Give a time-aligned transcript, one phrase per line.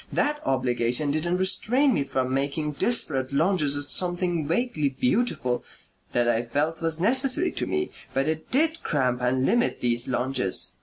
[0.11, 5.63] That obligation didn't restrain me from making desperate lunges at something vaguely beautiful
[6.13, 10.73] that I felt was necessary to me; but it did cramp and limit these lunges.